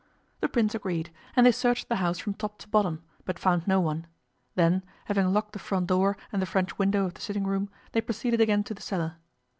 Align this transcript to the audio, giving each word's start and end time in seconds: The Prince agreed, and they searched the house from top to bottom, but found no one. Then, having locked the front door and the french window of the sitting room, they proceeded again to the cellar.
The 0.39 0.49
Prince 0.49 0.73
agreed, 0.73 1.11
and 1.35 1.45
they 1.45 1.51
searched 1.51 1.87
the 1.87 1.97
house 1.97 2.17
from 2.17 2.33
top 2.33 2.57
to 2.57 2.67
bottom, 2.67 3.03
but 3.23 3.37
found 3.37 3.67
no 3.67 3.79
one. 3.79 4.07
Then, 4.55 4.83
having 5.05 5.31
locked 5.31 5.53
the 5.53 5.59
front 5.59 5.85
door 5.85 6.17
and 6.31 6.41
the 6.41 6.47
french 6.47 6.79
window 6.79 7.05
of 7.05 7.13
the 7.13 7.21
sitting 7.21 7.45
room, 7.45 7.69
they 7.91 8.01
proceeded 8.01 8.41
again 8.41 8.63
to 8.63 8.73
the 8.73 8.81
cellar. 8.81 9.17